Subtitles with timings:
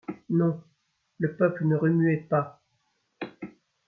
[0.31, 0.63] Non,
[1.19, 2.63] le peuple ne remuait pas!